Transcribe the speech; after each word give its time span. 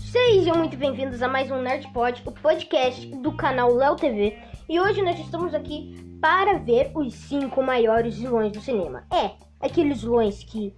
Sejam 0.00 0.56
muito 0.56 0.76
bem-vindos 0.76 1.22
a 1.22 1.28
mais 1.28 1.50
um 1.50 1.62
Nerdpod, 1.62 2.20
o 2.26 2.32
podcast 2.32 3.06
do 3.16 3.36
canal 3.36 3.72
Léo 3.72 3.94
TV. 3.94 4.36
E 4.68 4.80
hoje 4.80 5.02
nós 5.02 5.18
estamos 5.20 5.54
aqui 5.54 6.18
para 6.20 6.58
ver 6.58 6.90
os 6.94 7.14
cinco 7.14 7.62
maiores 7.62 8.18
vilões 8.18 8.50
do 8.50 8.60
cinema. 8.60 9.04
É, 9.12 9.30
aqueles 9.60 10.02
vilões 10.02 10.42
que 10.42 10.74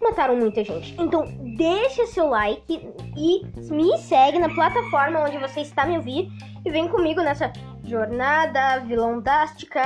mataram 0.00 0.36
muita 0.36 0.64
gente. 0.64 0.96
Então 1.00 1.24
deixa 1.56 2.06
seu 2.06 2.28
like 2.28 2.92
e 3.16 3.46
me 3.72 3.96
segue 3.98 4.38
na 4.40 4.48
plataforma 4.48 5.20
onde 5.20 5.38
você 5.38 5.60
está 5.60 5.86
me 5.86 5.96
ouvindo 5.96 6.32
e 6.64 6.70
vem 6.70 6.88
comigo 6.88 7.22
nessa 7.22 7.52
jornada 7.84 8.80
vilãodástica. 8.80 9.80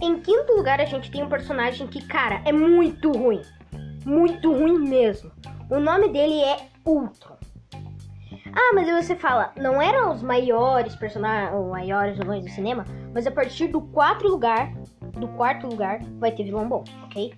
Em 0.00 0.20
quinto 0.20 0.52
lugar, 0.52 0.80
a 0.80 0.84
gente 0.84 1.10
tem 1.10 1.24
um 1.24 1.28
personagem 1.28 1.86
que, 1.86 2.06
cara, 2.06 2.42
é 2.44 2.52
muito 2.52 3.10
ruim. 3.10 3.40
Muito 4.08 4.50
ruim 4.50 4.78
mesmo. 4.78 5.30
O 5.70 5.78
nome 5.78 6.08
dele 6.08 6.40
é 6.40 6.56
Ultron. 6.82 7.36
Ah, 8.54 8.72
mas 8.74 8.88
aí 8.88 9.02
você 9.02 9.14
fala, 9.14 9.52
não 9.54 9.82
eram 9.82 10.14
os 10.14 10.22
maiores 10.22 10.96
personagens, 10.96 11.54
os 11.54 11.70
maiores 11.70 12.16
vilões 12.16 12.42
do 12.42 12.50
cinema, 12.50 12.86
mas 13.12 13.26
a 13.26 13.30
partir 13.30 13.68
do 13.68 13.82
quarto 13.82 14.26
lugar, 14.26 14.72
do 15.18 15.28
quarto 15.28 15.66
lugar, 15.66 16.00
vai 16.18 16.32
ter 16.32 16.44
vilão 16.44 16.66
bom, 16.66 16.84
ok? 17.04 17.34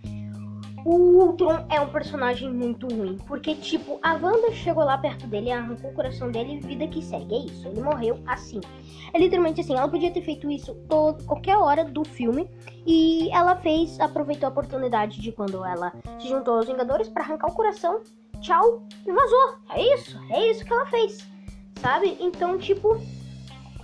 O 0.84 0.94
Ultron 0.94 1.66
é 1.68 1.80
um 1.80 1.88
personagem 1.88 2.50
muito 2.52 2.86
ruim, 2.88 3.16
porque 3.26 3.54
tipo, 3.54 3.98
a 4.02 4.14
Wanda 4.14 4.52
chegou 4.52 4.84
lá 4.84 4.96
perto 4.96 5.26
dele, 5.26 5.50
arrancou 5.50 5.90
o 5.90 5.94
coração 5.94 6.30
dele 6.30 6.54
e 6.54 6.60
vida 6.60 6.86
que 6.86 7.02
segue. 7.02 7.34
É 7.34 7.38
isso, 7.46 7.68
ele 7.68 7.82
morreu 7.82 8.18
assim. 8.26 8.60
É 9.12 9.18
literalmente 9.18 9.60
assim, 9.60 9.74
ela 9.74 9.88
podia 9.88 10.10
ter 10.10 10.22
feito 10.22 10.50
isso 10.50 10.74
todo, 10.88 11.22
qualquer 11.24 11.56
hora 11.56 11.84
do 11.84 12.04
filme 12.04 12.48
e 12.86 13.30
ela 13.32 13.56
fez, 13.56 14.00
aproveitou 14.00 14.48
a 14.48 14.52
oportunidade 14.52 15.20
de 15.20 15.32
quando 15.32 15.64
ela 15.64 15.92
se 16.18 16.28
juntou 16.28 16.54
aos 16.54 16.66
Vingadores 16.66 17.08
para 17.08 17.22
arrancar 17.22 17.48
o 17.48 17.54
coração 17.54 18.00
tchau 18.40 18.86
e 19.06 19.12
vazou. 19.12 19.54
É 19.70 19.94
isso, 19.94 20.18
é 20.30 20.50
isso 20.50 20.64
que 20.64 20.72
ela 20.72 20.86
fez, 20.86 21.28
sabe? 21.80 22.16
Então, 22.20 22.58
tipo, 22.58 22.98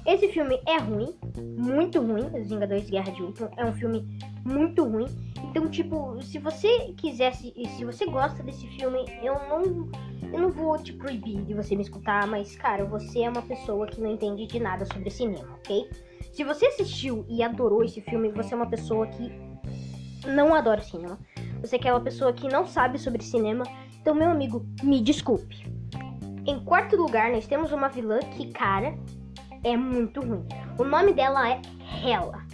esse 0.06 0.28
filme 0.28 0.60
é 0.66 0.78
ruim, 0.78 1.14
muito 1.58 2.00
ruim. 2.00 2.26
Os 2.26 2.48
Vingadores 2.48 2.88
Guerra 2.88 3.10
de 3.12 3.22
Ultron 3.22 3.48
é 3.56 3.64
um 3.64 3.72
filme 3.72 4.18
muito 4.44 4.84
ruim. 4.84 5.06
Então, 5.44 5.68
tipo, 5.68 6.20
se 6.22 6.38
você 6.38 6.92
quisesse, 6.96 7.52
se 7.76 7.84
você 7.84 8.06
gosta 8.06 8.42
desse 8.42 8.66
filme, 8.68 9.04
eu 9.22 9.34
não, 9.48 9.90
eu 10.32 10.40
não 10.40 10.50
vou 10.50 10.78
te 10.78 10.92
proibir 10.92 11.44
de 11.44 11.54
você 11.54 11.74
me 11.74 11.82
escutar, 11.82 12.26
mas, 12.26 12.56
cara, 12.56 12.84
você 12.84 13.20
é 13.20 13.28
uma 13.28 13.42
pessoa 13.42 13.86
que 13.86 14.00
não 14.00 14.12
entende 14.12 14.46
de 14.46 14.60
nada 14.60 14.84
sobre 14.84 15.10
cinema, 15.10 15.54
ok? 15.54 15.88
Se 16.32 16.44
você 16.44 16.66
assistiu 16.66 17.24
e 17.28 17.42
adorou 17.42 17.82
esse 17.82 18.00
filme, 18.00 18.30
você 18.30 18.54
é 18.54 18.56
uma 18.56 18.68
pessoa 18.68 19.06
que 19.06 19.32
não 20.26 20.54
adora 20.54 20.80
cinema. 20.80 21.18
Você 21.60 21.78
é 21.82 21.92
uma 21.92 22.00
pessoa 22.00 22.32
que 22.32 22.48
não 22.48 22.66
sabe 22.66 22.98
sobre 22.98 23.22
cinema 23.22 23.64
então, 24.06 24.14
meu 24.14 24.30
amigo, 24.30 24.64
me 24.84 25.00
desculpe. 25.00 25.66
Em 26.46 26.64
quarto 26.64 26.94
lugar, 26.94 27.32
nós 27.32 27.44
temos 27.44 27.72
uma 27.72 27.88
vilã 27.88 28.20
que, 28.20 28.52
cara, 28.52 28.96
é 29.64 29.76
muito 29.76 30.20
ruim. 30.20 30.46
O 30.78 30.84
nome 30.84 31.12
dela 31.12 31.50
é 31.50 31.60
Hela. 32.04 32.45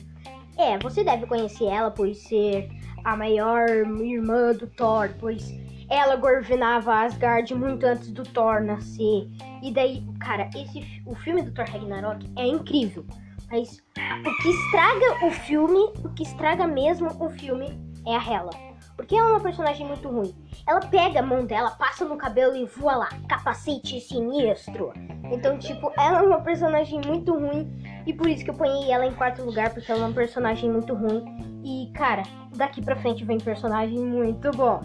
É, 0.57 0.79
você 0.79 1.03
deve 1.03 1.27
conhecer 1.27 1.65
ela 1.65 1.91
por 1.91 2.13
ser 2.15 2.69
a 3.05 3.17
maior 3.17 3.69
irmã 3.69 4.53
do 4.53 4.67
Thor, 4.67 5.11
pois 5.19 5.53
ela 5.89 6.17
governava 6.17 7.03
Asgard 7.03 7.55
muito 7.55 7.85
antes 7.85 8.11
do 8.11 8.23
Thor 8.23 8.63
nascer. 8.63 9.29
E 9.63 9.73
daí, 9.73 10.05
cara, 10.21 10.49
esse 10.55 11.03
o 11.07 11.15
filme 11.15 11.43
do 11.43 11.53
Thor 11.53 11.67
Ragnarok 11.69 12.31
é 12.37 12.47
incrível. 12.47 13.05
Mas 13.51 13.83
o 13.99 14.43
que 14.43 14.49
estraga 14.49 15.27
o 15.27 15.31
filme, 15.31 15.93
o 16.03 16.09
que 16.15 16.23
estraga 16.23 16.67
mesmo 16.67 17.11
o 17.23 17.29
filme 17.29 17.79
é 18.07 18.17
a 18.17 18.23
Hela. 18.23 18.51
Porque 18.97 19.15
ela 19.15 19.29
é 19.29 19.33
uma 19.33 19.41
personagem 19.41 19.87
muito 19.87 20.09
ruim. 20.09 20.35
Ela 20.67 20.81
pega 20.81 21.21
a 21.21 21.23
mão 21.23 21.45
dela, 21.45 21.71
passa 21.73 22.05
no 22.05 22.17
cabelo 22.17 22.57
e 22.57 22.65
voa 22.65 22.97
lá. 22.97 23.09
Capacete 23.29 24.01
sinistro. 24.01 24.93
Então, 25.31 25.59
tipo, 25.59 25.93
ela 25.99 26.21
é 26.21 26.23
uma 26.23 26.41
personagem 26.41 27.01
muito 27.07 27.33
ruim. 27.35 27.71
E 28.07 28.13
por 28.13 28.29
isso 28.29 28.45
que 28.45 28.51
eu 28.51 28.55
ponhei 28.55 28.91
ela 28.91 29.07
em 29.07 29.13
quarto 29.13 29.43
lugar, 29.43 29.73
porque 29.73 29.91
ela 29.91 30.03
é 30.03 30.05
uma 30.07 30.15
personagem 30.15 30.71
muito 30.71 30.95
ruim. 30.95 31.25
E, 31.65 31.91
cara, 31.95 32.23
daqui 32.57 32.83
pra 32.83 32.97
frente 32.97 33.25
vem 33.25 33.39
personagem 33.39 33.99
muito 33.99 34.51
bom. 34.51 34.81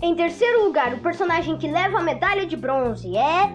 Em 0.00 0.14
terceiro 0.14 0.64
lugar, 0.64 0.92
o 0.94 0.98
personagem 0.98 1.56
que 1.56 1.66
leva 1.66 1.98
a 1.98 2.02
medalha 2.02 2.46
de 2.46 2.56
bronze 2.56 3.16
é. 3.16 3.50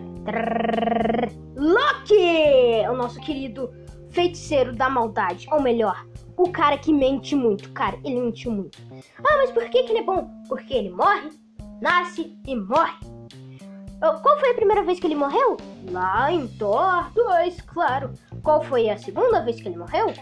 Loki! 1.55 2.87
O 2.89 2.93
nosso 2.93 3.19
querido 3.21 3.71
feiticeiro 4.09 4.73
da 4.73 4.89
maldade. 4.89 5.47
Ou 5.51 5.61
melhor, 5.61 6.05
o 6.35 6.51
cara 6.51 6.77
que 6.77 6.91
mente 6.91 7.35
muito. 7.35 7.71
Cara, 7.71 7.97
ele 8.03 8.19
mentiu 8.19 8.51
muito. 8.51 8.77
Ah, 9.19 9.37
mas 9.37 9.51
por 9.51 9.69
que, 9.69 9.83
que 9.83 9.91
ele 9.91 9.99
é 9.99 10.03
bom? 10.03 10.29
Porque 10.47 10.73
ele 10.73 10.89
morre, 10.89 11.29
nasce 11.79 12.35
e 12.45 12.55
morre. 12.55 12.97
Oh, 14.03 14.19
qual 14.19 14.39
foi 14.39 14.49
a 14.49 14.55
primeira 14.55 14.81
vez 14.81 14.99
que 14.99 15.05
ele 15.05 15.15
morreu? 15.15 15.57
Lá 15.91 16.31
em 16.31 16.47
Thor 16.47 17.11
2, 17.13 17.61
claro. 17.61 18.11
Qual 18.43 18.61
foi 18.63 18.89
a 18.89 18.97
segunda 18.97 19.41
vez 19.41 19.61
que 19.61 19.67
ele 19.67 19.77
morreu? 19.77 20.13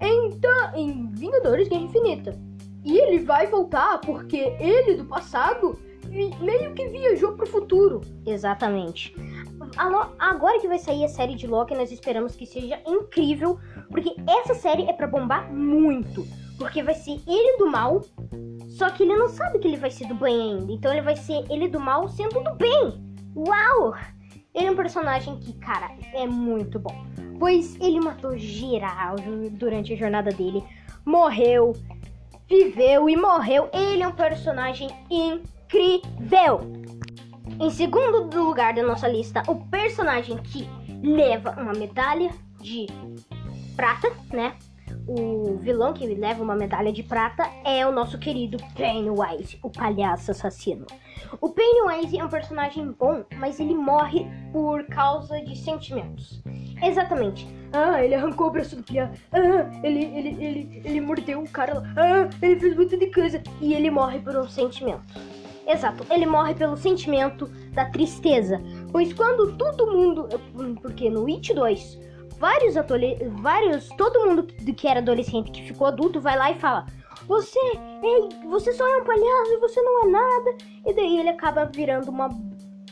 Então, 0.00 0.74
em 0.74 1.08
Vingadores 1.12 1.68
Guerra 1.68 1.82
Infinita. 1.82 2.38
E 2.84 2.98
ele 2.98 3.18
vai 3.18 3.46
voltar 3.46 3.98
porque 3.98 4.54
ele 4.58 4.94
do 4.94 5.04
passado 5.04 5.78
meio 6.08 6.74
que 6.74 6.88
viajou 6.88 7.34
pro 7.34 7.46
futuro. 7.46 8.00
Exatamente. 8.26 9.14
Agora 10.18 10.58
que 10.58 10.66
vai 10.66 10.78
sair 10.78 11.04
a 11.04 11.08
série 11.08 11.34
de 11.34 11.46
Loki, 11.46 11.74
nós 11.74 11.92
esperamos 11.92 12.34
que 12.34 12.46
seja 12.46 12.80
incrível, 12.86 13.58
porque 13.90 14.16
essa 14.26 14.54
série 14.54 14.84
é 14.84 14.92
para 14.92 15.06
bombar 15.06 15.52
muito. 15.52 16.26
Porque 16.58 16.82
vai 16.82 16.94
ser 16.94 17.20
ele 17.26 17.58
do 17.58 17.70
mal, 17.70 18.02
só 18.68 18.90
que 18.90 19.02
ele 19.02 19.16
não 19.16 19.28
sabe 19.28 19.58
que 19.58 19.68
ele 19.68 19.76
vai 19.76 19.90
ser 19.90 20.06
do 20.08 20.14
bem 20.14 20.54
ainda. 20.54 20.72
Então 20.72 20.92
ele 20.92 21.02
vai 21.02 21.16
ser 21.16 21.44
ele 21.50 21.68
do 21.68 21.78
mal 21.78 22.08
sendo 22.08 22.42
do 22.42 22.54
bem. 22.56 23.14
Uau! 23.36 23.94
Ele 24.54 24.66
é 24.66 24.70
um 24.70 24.76
personagem 24.76 25.38
que, 25.38 25.52
cara, 25.54 25.90
é 26.12 26.26
muito 26.26 26.78
bom. 26.78 27.04
Pois 27.38 27.76
ele 27.80 28.00
matou 28.00 28.36
geral 28.36 29.16
durante 29.52 29.92
a 29.92 29.96
jornada 29.96 30.30
dele. 30.30 30.62
Morreu, 31.04 31.72
viveu 32.48 33.08
e 33.08 33.16
morreu. 33.16 33.70
Ele 33.72 34.02
é 34.02 34.08
um 34.08 34.12
personagem 34.12 34.90
incrível. 35.08 36.60
Em 37.60 37.70
segundo 37.70 38.28
lugar 38.36 38.74
da 38.74 38.82
nossa 38.82 39.06
lista, 39.08 39.42
o 39.46 39.56
personagem 39.68 40.36
que 40.38 40.68
leva 41.02 41.52
uma 41.60 41.72
medalha 41.72 42.30
de 42.60 42.86
prata, 43.76 44.12
né? 44.32 44.54
O 45.12 45.56
vilão 45.56 45.92
que 45.92 46.06
leva 46.06 46.40
uma 46.40 46.54
medalha 46.54 46.92
de 46.92 47.02
prata 47.02 47.42
é 47.64 47.84
o 47.84 47.90
nosso 47.90 48.16
querido 48.16 48.58
Pennywise, 48.76 49.58
o 49.60 49.68
palhaço 49.68 50.30
assassino. 50.30 50.86
O 51.40 51.48
Pennywise 51.48 52.16
é 52.16 52.24
um 52.24 52.28
personagem 52.28 52.92
bom, 52.92 53.24
mas 53.36 53.58
ele 53.58 53.74
morre 53.74 54.24
por 54.52 54.84
causa 54.84 55.40
de 55.40 55.58
sentimentos. 55.58 56.40
Exatamente. 56.80 57.44
Ah, 57.72 58.04
ele 58.04 58.14
arrancou 58.14 58.46
o 58.46 58.50
braço 58.52 58.76
do 58.76 58.84
Pia. 58.84 59.10
Ah, 59.32 59.68
ele, 59.82 60.04
ele, 60.04 60.44
ele, 60.44 60.82
ele 60.84 61.00
mordeu 61.00 61.40
o 61.40 61.50
cara 61.50 61.80
lá. 61.80 61.92
Ah, 61.96 62.30
ele 62.40 62.60
fez 62.60 62.76
muito 62.76 62.96
de 62.96 63.12
coisa. 63.12 63.42
E 63.60 63.74
ele 63.74 63.90
morre 63.90 64.20
por 64.20 64.36
um 64.36 64.48
sentimento. 64.48 65.02
Exato, 65.66 66.06
ele 66.08 66.26
morre 66.26 66.54
pelo 66.54 66.76
sentimento 66.76 67.48
da 67.72 67.84
tristeza. 67.86 68.62
Pois 68.92 69.12
quando 69.12 69.56
todo 69.56 69.90
mundo. 69.90 70.28
Porque 70.80 71.10
no 71.10 71.26
It 71.26 71.52
2, 71.52 71.98
vários 72.40 72.74
vários. 73.36 73.88
Todo 73.90 74.26
mundo 74.26 74.42
que 74.44 74.88
era 74.88 75.00
adolescente 75.00 75.52
que 75.52 75.62
ficou 75.62 75.86
adulto 75.86 76.20
vai 76.20 76.36
lá 76.36 76.50
e 76.50 76.58
fala: 76.58 76.86
Você 77.28 77.58
é, 77.76 78.46
você 78.48 78.72
só 78.72 78.88
é 78.88 78.96
um 78.96 79.04
palhaço, 79.04 79.60
você 79.60 79.80
não 79.82 80.04
é 80.04 80.06
nada. 80.08 80.56
E 80.86 80.94
daí 80.94 81.20
ele 81.20 81.28
acaba 81.28 81.66
virando 81.66 82.10
uma, 82.10 82.30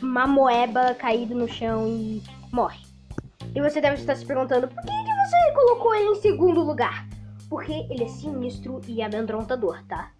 uma 0.01 0.27
moeba 0.27 0.93
caído 0.93 1.35
no 1.35 1.47
chão 1.47 1.87
e 1.87 2.21
morre. 2.53 2.87
E 3.55 3.59
você 3.59 3.81
deve 3.81 3.95
estar 3.95 4.15
se 4.15 4.25
perguntando: 4.25 4.67
por 4.67 4.81
que, 4.81 4.87
que 4.87 5.27
você 5.27 5.53
colocou 5.53 5.95
ele 5.95 6.09
em 6.09 6.21
segundo 6.21 6.61
lugar? 6.61 7.07
Porque 7.49 7.73
ele 7.89 8.03
é 8.03 8.07
sinistro 8.07 8.79
e 8.87 9.01
amedrontador, 9.01 9.83
tá? 9.87 10.11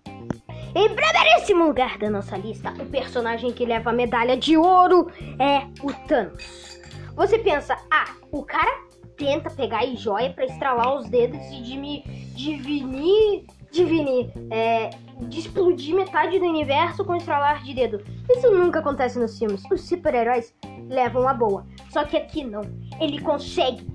Em 0.76 0.96
primeiríssimo 0.96 1.66
lugar 1.66 1.98
da 2.00 2.10
nossa 2.10 2.38
lista, 2.38 2.72
o 2.80 2.86
personagem 2.88 3.52
que 3.52 3.66
leva 3.66 3.92
a 3.92 3.94
medalha 3.94 4.36
de 4.36 4.58
ouro 4.58 5.12
é 5.40 5.68
o 5.84 5.94
Thanos. 6.08 6.80
Você 7.16 7.38
pensa, 7.40 7.78
ah, 7.92 8.08
o 8.32 8.44
cara 8.44 8.89
tenta 9.20 9.50
pegar 9.50 9.84
a 9.84 9.94
joia 9.94 10.32
para 10.32 10.46
estralar 10.46 10.96
os 10.96 11.10
dedos 11.10 11.40
e 11.52 11.62
de 11.62 11.78
me 11.78 12.02
divinir, 12.34 13.46
divinir, 13.70 14.32
é, 14.50 14.90
de 15.28 15.40
explodir 15.42 15.94
metade 15.94 16.40
do 16.40 16.46
universo 16.46 17.04
com 17.04 17.16
estralar 17.16 17.62
de 17.64 17.74
dedo. 17.74 18.02
Isso 18.30 18.50
nunca 18.50 18.80
acontece 18.80 19.20
nos 19.20 19.38
filmes. 19.38 19.62
Os 19.70 19.82
super-heróis 19.82 20.56
levam 20.88 21.28
a 21.28 21.34
boa. 21.34 21.68
Só 21.90 22.06
que 22.06 22.16
aqui 22.16 22.44
não. 22.44 22.62
Ele 23.00 23.20
consegue 23.20 23.86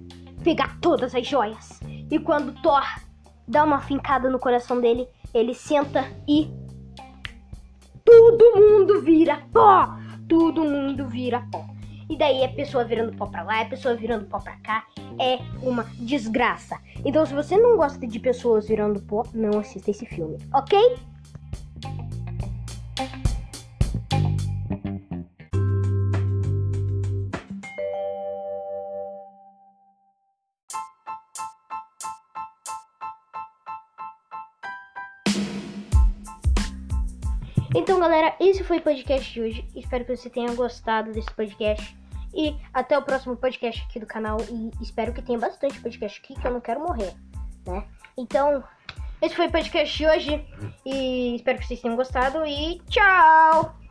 pegar 0.44 0.78
todas 0.80 1.14
as 1.14 1.26
joias. 1.26 1.80
E 2.10 2.18
quando 2.18 2.52
Thor 2.60 2.84
dá 3.48 3.64
uma 3.64 3.80
fincada 3.80 4.28
no 4.28 4.38
coração 4.38 4.78
dele, 4.78 5.08
ele 5.32 5.54
senta 5.54 6.06
e 6.28 6.50
todo 8.04 8.60
mundo 8.60 9.00
vira 9.00 9.42
pó. 9.50 9.96
Todo 10.28 10.64
mundo 10.64 11.06
vira 11.06 11.42
pó. 11.50 11.73
E 12.08 12.16
daí 12.16 12.44
a 12.44 12.48
pessoa 12.48 12.84
virando 12.84 13.16
pó 13.16 13.26
pra 13.26 13.42
lá, 13.42 13.60
a 13.60 13.66
pessoa 13.66 13.94
virando 13.94 14.26
pó 14.26 14.38
pra 14.38 14.56
cá. 14.56 14.84
É 15.18 15.38
uma 15.62 15.84
desgraça. 15.98 16.78
Então, 17.04 17.24
se 17.24 17.34
você 17.34 17.56
não 17.56 17.76
gosta 17.76 18.06
de 18.06 18.18
pessoas 18.18 18.68
virando 18.68 19.00
pó, 19.02 19.24
não 19.32 19.58
assista 19.60 19.90
esse 19.90 20.06
filme, 20.06 20.38
ok? 20.52 20.78
Então, 37.74 37.98
galera, 37.98 38.36
esse 38.38 38.62
foi 38.62 38.78
o 38.78 38.80
podcast 38.80 39.32
de 39.32 39.40
hoje. 39.40 39.68
Espero 39.74 40.04
que 40.04 40.16
você 40.16 40.30
tenha 40.30 40.54
gostado 40.54 41.10
desse 41.12 41.30
podcast. 41.32 41.96
E 42.32 42.56
até 42.72 42.96
o 42.96 43.02
próximo 43.02 43.36
podcast 43.36 43.82
aqui 43.82 43.98
do 43.98 44.06
canal. 44.06 44.38
E 44.48 44.70
espero 44.80 45.12
que 45.12 45.20
tenha 45.20 45.38
bastante 45.38 45.80
podcast 45.80 46.20
aqui, 46.20 46.40
que 46.40 46.46
eu 46.46 46.52
não 46.52 46.60
quero 46.60 46.80
morrer, 46.80 47.12
né? 47.66 47.84
Então, 48.16 48.62
esse 49.20 49.34
foi 49.34 49.48
o 49.48 49.50
podcast 49.50 49.96
de 49.96 50.06
hoje. 50.06 50.46
E 50.86 51.34
espero 51.34 51.58
que 51.58 51.66
vocês 51.66 51.80
tenham 51.80 51.96
gostado. 51.96 52.46
E 52.46 52.80
tchau! 52.88 53.83